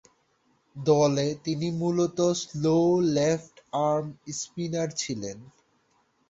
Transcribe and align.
দলে 0.75 1.27
তিনি 1.45 1.67
মূলতঃ 1.79 2.29
স্লো 2.41 2.77
লেফট 3.15 3.55
আর্ম 3.85 4.07
স্পিনার 4.39 4.89
ছিলেন। 4.97 5.37